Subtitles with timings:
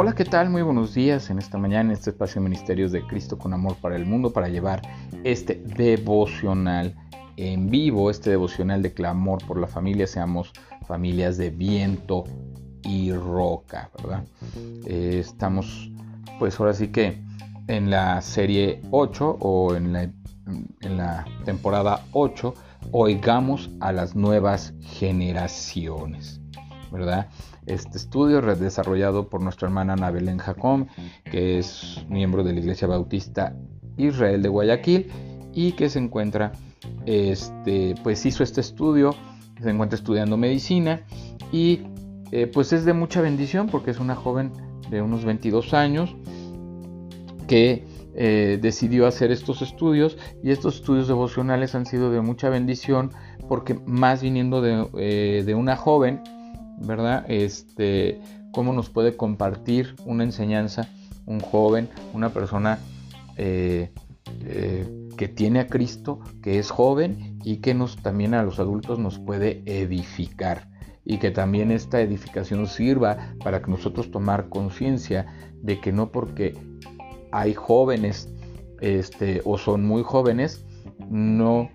[0.00, 0.48] Hola, ¿qué tal?
[0.48, 3.74] Muy buenos días en esta mañana en este espacio de Ministerios de Cristo con Amor
[3.80, 4.80] para el Mundo para llevar
[5.24, 6.94] este devocional
[7.36, 10.52] en vivo, este devocional de clamor por la familia, seamos
[10.86, 12.22] familias de viento
[12.84, 14.22] y roca, ¿verdad?
[14.86, 15.90] Eh, estamos
[16.38, 17.20] pues ahora sí que
[17.66, 22.54] en la serie 8 o en la, en la temporada 8,
[22.92, 26.40] oigamos a las nuevas generaciones,
[26.92, 27.26] ¿verdad?
[27.68, 30.86] Este estudio desarrollado por nuestra hermana Ana Belén Jacom,
[31.30, 33.54] que es miembro de la Iglesia Bautista
[33.98, 35.10] Israel de Guayaquil
[35.52, 36.52] y que se encuentra,
[37.04, 39.14] este, pues hizo este estudio,
[39.60, 41.02] se encuentra estudiando medicina
[41.52, 41.80] y
[42.32, 44.50] eh, pues es de mucha bendición porque es una joven
[44.88, 46.16] de unos 22 años
[47.46, 53.12] que eh, decidió hacer estos estudios y estos estudios devocionales han sido de mucha bendición
[53.46, 56.22] porque más viniendo de, eh, de una joven
[56.80, 57.24] ¿verdad?
[57.28, 58.20] Este,
[58.52, 60.88] cómo nos puede compartir una enseñanza
[61.28, 62.78] un joven, una persona
[63.36, 63.92] eh,
[64.40, 68.98] eh, que tiene a Cristo, que es joven y que nos también a los adultos
[68.98, 70.68] nos puede edificar
[71.04, 75.26] y que también esta edificación sirva para que nosotros tomar conciencia
[75.62, 76.54] de que no porque
[77.30, 78.32] hay jóvenes
[78.80, 80.64] este, o son muy jóvenes,
[81.10, 81.68] no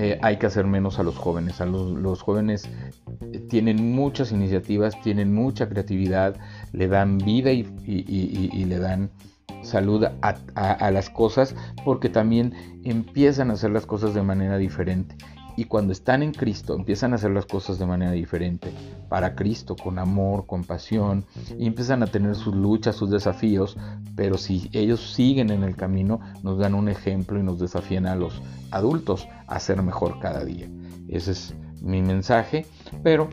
[0.00, 1.60] eh, hay que hacer menos a los jóvenes.
[1.60, 2.70] A los jóvenes
[3.50, 6.36] tienen muchas iniciativas, tienen mucha creatividad,
[6.72, 7.64] le dan vida y,
[8.64, 9.10] le dan
[9.62, 15.16] salud a, las cosas porque también empiezan a hacer las cosas de manera diferente.
[15.58, 18.70] Y cuando están en Cristo, empiezan a hacer las cosas de manera diferente,
[19.08, 21.24] para Cristo, con amor, con pasión,
[21.58, 23.76] y empiezan a tener sus luchas, sus desafíos,
[24.14, 28.14] pero si ellos siguen en el camino, nos dan un ejemplo y nos desafían a
[28.14, 30.68] los adultos a ser mejor cada día.
[31.08, 32.64] Ese es mi mensaje,
[33.02, 33.28] pero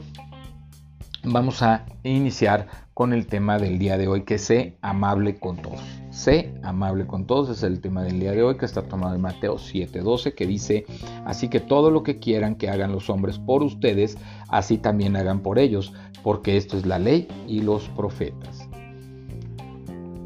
[1.24, 5.95] vamos a iniciar con el tema del día de hoy, que sé amable con todos.
[6.16, 9.22] Sé amable con todos es el tema del día de hoy que está tomado en
[9.22, 10.86] Mateo 7:12, que dice,
[11.26, 14.18] así que todo lo que quieran que hagan los hombres por ustedes,
[14.48, 15.92] así también hagan por ellos,
[16.24, 18.70] porque esto es la ley y los profetas.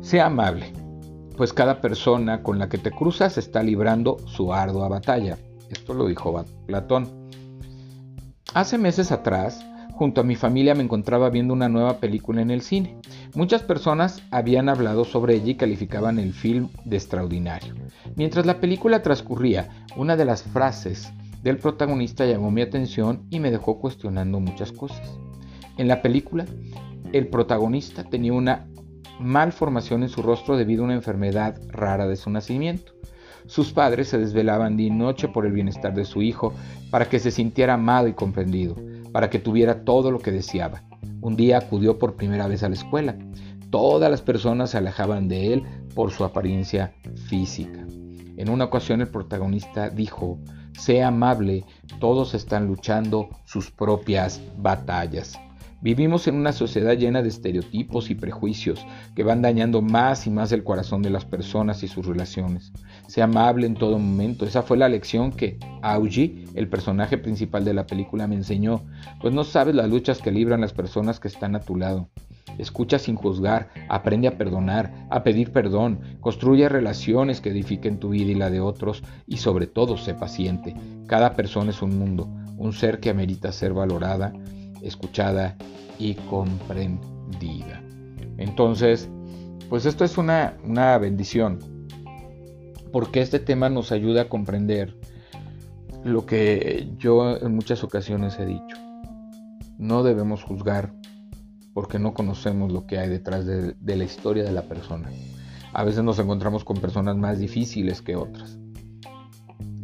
[0.01, 0.71] Sé amable,
[1.35, 5.39] pues cada persona con la que te cruzas está librando su ardua batalla.
[5.71, 7.09] Esto lo dijo Platón.
[8.53, 9.65] Hace meses atrás,
[9.99, 12.95] junto a mi familia me encontraba viendo una nueva película en el cine.
[13.35, 17.75] Muchas personas habían hablado sobre ella y calificaban el film de extraordinario.
[18.15, 19.67] Mientras la película transcurría,
[19.97, 21.11] una de las frases
[21.43, 25.19] del protagonista llamó mi atención y me dejó cuestionando muchas cosas.
[25.77, 26.45] En la película,
[27.11, 28.69] el protagonista tenía una
[29.19, 32.93] malformación en su rostro debido a una enfermedad rara de su nacimiento.
[33.47, 36.53] Sus padres se desvelaban día y noche por el bienestar de su hijo,
[36.89, 38.75] para que se sintiera amado y comprendido,
[39.11, 40.83] para que tuviera todo lo que deseaba.
[41.21, 43.17] Un día acudió por primera vez a la escuela.
[43.69, 46.93] Todas las personas se alejaban de él por su apariencia
[47.27, 47.85] física.
[48.37, 50.39] En una ocasión el protagonista dijo,
[50.77, 51.65] Sea amable,
[51.99, 55.37] todos están luchando sus propias batallas.
[55.81, 58.85] Vivimos en una sociedad llena de estereotipos y prejuicios
[59.15, 62.73] que van dañando más y más el corazón de las personas y sus relaciones.
[63.07, 64.45] Sea amable en todo momento.
[64.45, 68.83] Esa fue la lección que Augie, el personaje principal de la película, me enseñó,
[69.21, 72.09] pues no sabes las luchas que libran las personas que están a tu lado.
[72.57, 78.31] Escucha sin juzgar, aprende a perdonar, a pedir perdón, construye relaciones que edifiquen tu vida
[78.31, 80.75] y la de otros y sobre todo sé paciente.
[81.07, 84.33] Cada persona es un mundo, un ser que amerita ser valorada
[84.81, 85.57] escuchada
[85.97, 87.81] y comprendida.
[88.37, 89.09] Entonces,
[89.69, 91.59] pues esto es una, una bendición,
[92.91, 94.95] porque este tema nos ayuda a comprender
[96.03, 98.77] lo que yo en muchas ocasiones he dicho.
[99.77, 100.93] No debemos juzgar
[101.73, 105.09] porque no conocemos lo que hay detrás de, de, la historia de la persona.
[105.71, 108.57] A veces nos encontramos con personas más difíciles que otras.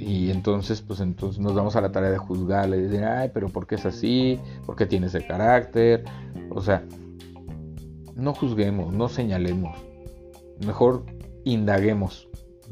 [0.05, 3.49] Y entonces, pues entonces nos damos a la tarea de juzgarle, y decir, ay, pero
[3.49, 4.40] ¿por qué es así?
[4.63, 6.03] ¿Por qué tiene ese carácter?
[6.52, 6.84] O sea,
[8.13, 9.75] no juzguemos, no señalemos.
[10.63, 11.07] Mejor
[11.43, 12.29] indaguemos.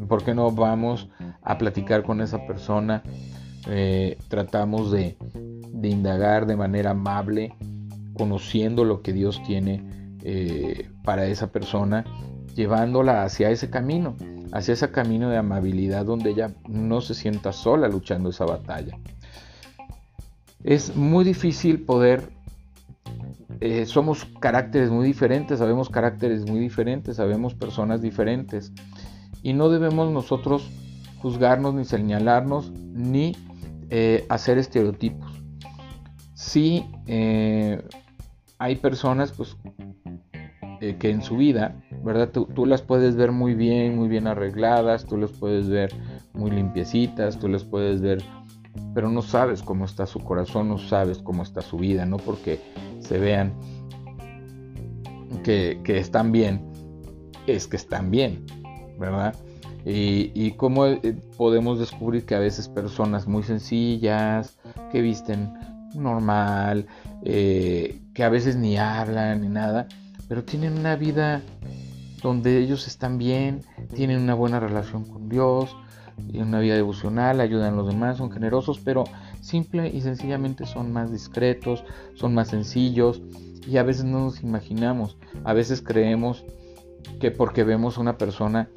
[0.07, 1.09] ¿Por qué no vamos
[1.41, 3.01] a platicar con esa persona?
[3.67, 5.17] Eh, tratamos de,
[5.71, 7.55] de, indagar de manera amable,
[8.13, 9.83] conociendo lo que Dios tiene
[10.21, 12.05] eh, para esa persona,
[12.53, 14.15] llevándola hacia ese camino
[14.53, 18.99] hacia ese camino de amabilidad donde ella no se sienta sola luchando esa batalla.
[20.63, 22.29] Es muy difícil poder,
[23.59, 28.71] eh, somos caracteres muy diferentes, sabemos caracteres muy diferentes, sabemos personas diferentes
[29.41, 30.69] y no debemos nosotros
[31.17, 33.35] juzgarnos ni señalarnos ni
[33.89, 35.31] eh, hacer estereotipos.
[36.35, 37.81] Si eh,
[38.59, 39.57] hay personas pues
[40.99, 42.29] que en su vida, ¿verdad?
[42.29, 45.91] Tú, tú, las puedes ver muy bien, muy bien arregladas, tú las puedes ver
[46.33, 48.21] muy limpiecitas, tú las puedes ver,
[48.93, 52.59] pero no sabes cómo está su corazón, no sabes cómo está su vida, no porque
[52.99, 53.53] se vean
[55.43, 56.61] que, que están bien,
[57.47, 58.45] es que están bien,
[58.99, 59.35] ¿verdad?
[59.85, 60.99] Y, y cómo eh,
[61.37, 64.57] podemos descubrir que a veces personas muy sencillas,
[64.91, 65.53] que visten
[65.95, 66.85] normal,
[67.23, 69.87] eh, que a veces ni hablan ni nada,
[70.27, 71.41] pero tienen una vida
[72.23, 73.61] donde ellos están bien,
[73.93, 75.75] tienen una buena relación con Dios,
[76.33, 79.03] una vida devocional, ayudan a los demás, son generosos, pero
[79.41, 81.83] simple y sencillamente son más discretos,
[82.15, 83.21] son más sencillos
[83.67, 86.45] y a veces no nos imaginamos, a veces creemos
[87.19, 88.69] que porque vemos a una persona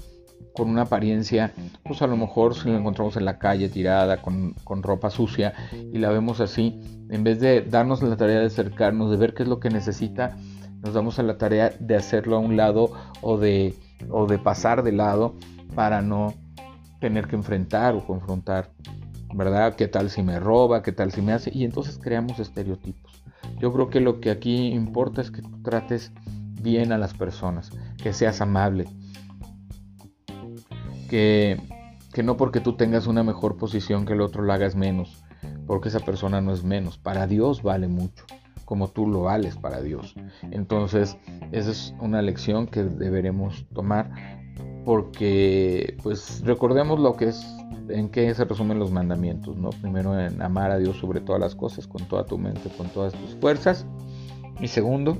[0.53, 1.53] con una apariencia,
[1.85, 5.53] pues a lo mejor si la encontramos en la calle tirada, con, ropa sucia,
[5.93, 9.43] y la vemos así, en vez de darnos la tarea de acercarnos, de ver qué
[9.43, 10.37] es lo que necesita,
[10.82, 12.90] nos damos a la tarea de hacerlo a un lado
[13.23, 13.75] o de,
[14.11, 15.34] o de pasar de lado
[15.75, 16.34] para no
[17.00, 18.70] tener que enfrentar o confrontar,
[19.34, 19.75] ¿verdad?
[19.75, 20.82] ¿Qué tal si me roba?
[20.82, 21.50] ¿Qué tal si me hace?
[21.52, 23.23] Y entonces creamos estereotipos.
[23.58, 26.12] Yo creo que lo que aquí importa es que tú trates
[26.61, 27.70] bien a las personas,
[28.02, 28.87] que seas amable,
[31.08, 31.61] que,
[32.12, 35.23] que no porque tú tengas una mejor posición que el otro lo hagas menos,
[35.67, 36.99] porque esa persona no es menos.
[36.99, 38.25] Para Dios vale mucho,
[38.67, 40.15] como tú lo vales para Dios.
[40.51, 41.17] Entonces,
[41.53, 44.11] esa es una lección que deberemos tomar,
[44.85, 47.47] porque pues recordemos lo que es
[47.89, 49.71] en qué se resumen los mandamientos, ¿no?
[49.71, 53.15] Primero en amar a Dios sobre todas las cosas, con toda tu mente, con todas
[53.15, 53.87] tus fuerzas.
[54.61, 55.17] Y segundo,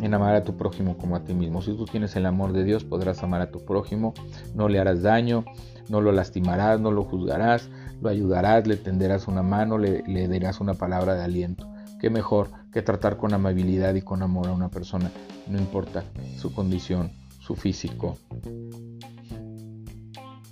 [0.00, 1.62] en amar a tu prójimo como a ti mismo.
[1.62, 4.14] Si tú tienes el amor de Dios, podrás amar a tu prójimo,
[4.54, 5.44] no le harás daño,
[5.88, 7.70] no lo lastimarás, no lo juzgarás,
[8.00, 11.68] lo ayudarás, le tenderás una mano, le, le darás una palabra de aliento.
[12.00, 15.10] Qué mejor que tratar con amabilidad y con amor a una persona,
[15.48, 16.04] no importa
[16.36, 18.16] su condición, su físico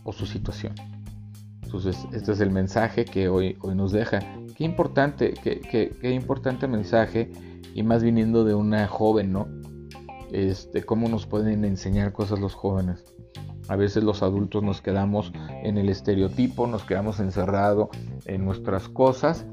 [0.05, 0.75] o su situación.
[1.63, 4.21] Entonces, este es el mensaje que hoy, hoy nos deja.
[4.57, 7.31] Qué importante, qué, qué, qué importante mensaje
[7.75, 9.49] y más viniendo de una joven, ¿no?
[10.33, 13.05] Este, cómo nos pueden enseñar cosas los jóvenes.
[13.69, 15.33] A veces los adultos nos quedamos
[15.63, 17.89] en el estereotipo, nos quedamos encerrados
[18.27, 19.47] en nuestras cosas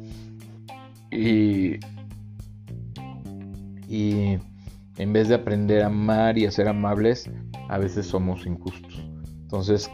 [1.11, 1.77] y,
[3.87, 4.37] y
[4.97, 7.29] en vez de aprender a amar y a ser amables,
[7.69, 9.03] a veces somos injustos.
[9.41, 9.89] Entonces,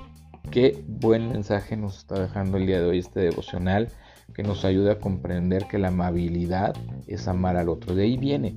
[0.52, 3.90] qué buen mensaje nos está dejando el día de hoy este devocional
[4.34, 6.76] que nos ayuda a comprender que la amabilidad
[7.08, 7.94] es amar al otro.
[7.94, 8.56] De ahí viene,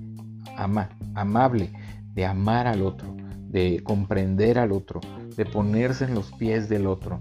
[0.57, 1.71] ama, amable,
[2.15, 3.15] de amar al otro,
[3.49, 5.01] de comprender al otro,
[5.37, 7.21] de ponerse en los pies del otro.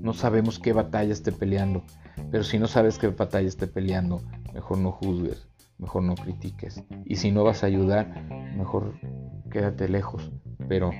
[0.00, 1.82] No sabemos qué batalla esté peleando,
[2.30, 4.22] pero si no sabes qué batalla esté peleando,
[4.54, 5.46] mejor no juzgues,
[5.78, 6.82] mejor no critiques.
[7.04, 8.94] Y si no vas a ayudar, mejor
[9.50, 10.32] quédate lejos,
[10.68, 10.90] pero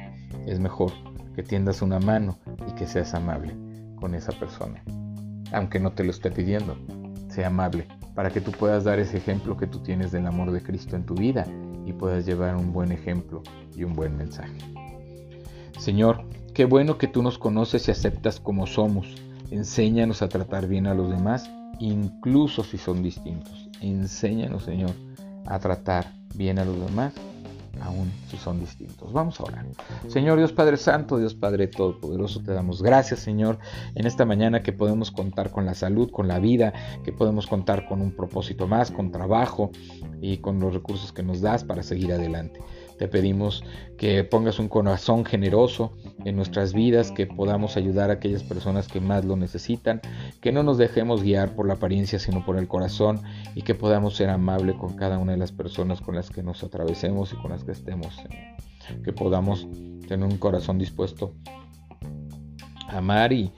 [0.47, 0.93] es mejor
[1.35, 2.39] que tiendas una mano
[2.69, 3.55] y que seas amable
[3.97, 4.83] con esa persona
[5.53, 6.77] aunque no te lo esté pidiendo.
[7.29, 10.63] Sea amable, para que tú puedas dar ese ejemplo que tú tienes del amor de
[10.63, 11.47] Cristo en tu vida
[11.85, 13.43] y puedas llevar un buen ejemplo
[13.75, 14.57] y un buen mensaje.
[15.79, 16.25] Señor,
[16.55, 19.15] qué bueno que tú nos conoces y aceptas como somos.
[19.51, 23.66] Enséñanos a tratar bien a los demás, incluso si son distintos.
[23.81, 24.93] Enséñanos, Señor,
[25.47, 27.13] a tratar bien a los demás,
[27.83, 29.13] aun si son distintos.
[29.13, 29.67] Vamos a orar.
[30.09, 33.59] Señor Dios Padre Santo, Dios Padre Todopoderoso, te damos gracias, Señor,
[33.95, 36.73] en esta mañana que podemos contar con la salud, con la vida,
[37.05, 39.71] que podemos contar con un propósito más, con trabajo
[40.21, 42.61] y con los recursos que nos das para seguir adelante.
[42.99, 43.63] Te pedimos
[43.99, 45.93] que pongas un corazón generoso
[46.25, 50.01] en nuestras vidas, que podamos ayudar a aquellas personas que más lo necesitan,
[50.41, 53.21] que no nos dejemos guiar por la apariencia, sino por el corazón
[53.55, 56.63] y que podamos ser amables con cada una de las personas con las que nos
[56.63, 58.17] atravesemos y con las que estemos.
[59.05, 59.67] Que podamos
[60.09, 61.35] tener un corazón dispuesto
[62.89, 63.53] a amar y,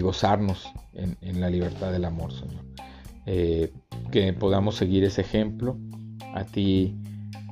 [0.00, 2.64] gozarnos en, la libertad del amor, Señor.
[3.26, 3.72] Eh,
[4.10, 5.76] que podamos seguir ese ejemplo.
[6.34, 6.96] A ti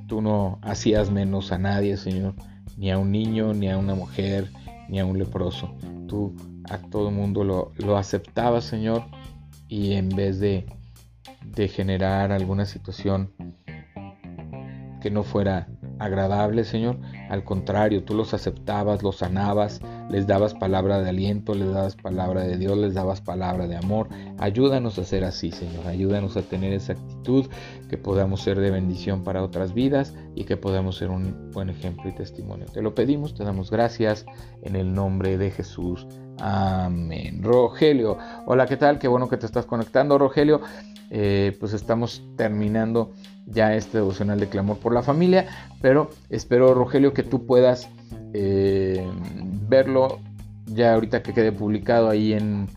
[0.07, 2.35] Tú no hacías menos a nadie, Señor,
[2.77, 4.51] ni a un niño, ni a una mujer,
[4.89, 5.75] ni a un leproso.
[6.07, 6.37] Tú
[6.69, 9.05] a todo el mundo lo, lo aceptabas, Señor,
[9.69, 10.67] y en vez de,
[11.45, 13.33] de generar alguna situación
[15.05, 15.69] que no fuera
[15.99, 16.97] agradable, Señor.
[17.29, 22.41] Al contrario, tú los aceptabas, los sanabas, les dabas palabra de aliento, les dabas palabra
[22.41, 24.09] de Dios, les dabas palabra de amor.
[24.39, 25.87] Ayúdanos a ser así, Señor.
[25.87, 27.45] Ayúdanos a tener esa actitud,
[27.91, 32.09] que podamos ser de bendición para otras vidas y que podamos ser un buen ejemplo
[32.09, 32.65] y testimonio.
[32.73, 34.25] Te lo pedimos, te damos gracias
[34.63, 36.07] en el nombre de Jesús.
[36.39, 37.43] Amén.
[37.43, 38.99] Rogelio, hola, ¿qué tal?
[38.99, 40.61] Qué bueno que te estás conectando, Rogelio.
[41.11, 43.13] Eh, pues estamos terminando
[43.47, 45.47] ya este devocional de clamor por la familia,
[45.81, 47.89] pero espero, Rogelio, que tú puedas
[48.33, 49.07] eh,
[49.69, 50.19] verlo
[50.67, 52.69] ya ahorita que quede publicado ahí en,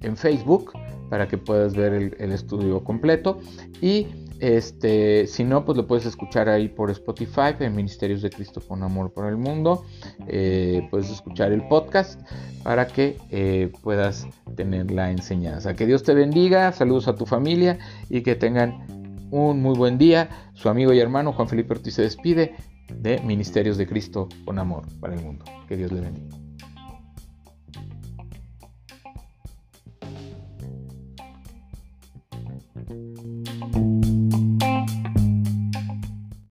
[0.00, 0.72] en Facebook
[1.10, 3.40] para que puedas ver el, estudio completo
[3.82, 4.06] y
[4.42, 8.82] este, si no, pues lo puedes escuchar ahí por Spotify, en Ministerios de Cristo con
[8.82, 9.84] Amor por el Mundo.
[10.26, 12.20] Eh, puedes escuchar el podcast
[12.64, 15.74] para que eh, puedas tener la enseñanza.
[15.74, 17.78] Que Dios te bendiga, saludos a tu familia
[18.10, 18.84] y que tengan
[19.30, 20.28] un muy buen día.
[20.54, 22.56] Su amigo y hermano Juan Felipe Ortiz se despide
[22.92, 25.44] de Ministerios de Cristo con Amor para el Mundo.
[25.68, 26.41] Que Dios le bendiga.